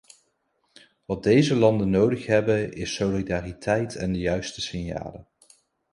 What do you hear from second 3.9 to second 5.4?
en de juiste signalen.